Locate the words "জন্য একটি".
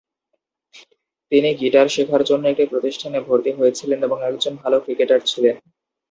2.29-2.65